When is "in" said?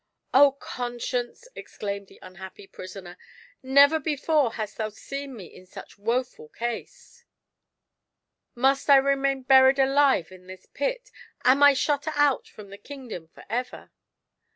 5.45-5.67, 10.31-10.47